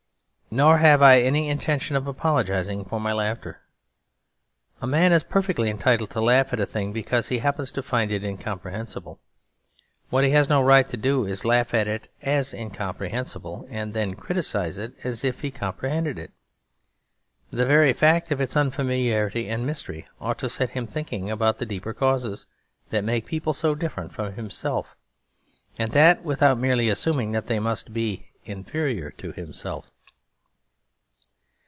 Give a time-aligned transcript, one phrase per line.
[0.53, 3.61] Nor have I any intention of apologising for my laughter.
[4.81, 8.11] A man is perfectly entitled to laugh at a thing because he happens to find
[8.11, 9.17] it incomprehensible.
[10.09, 13.93] What he has no right to do is to laugh at it as incomprehensible, and
[13.93, 16.31] then criticise it as if he comprehended it.
[17.49, 21.65] The very fact of its unfamiliarity and mystery ought to set him thinking about the
[21.65, 22.45] deeper causes
[22.89, 24.97] that make people so different from himself,
[25.79, 29.91] and that without merely assuming that they must be inferior to himself.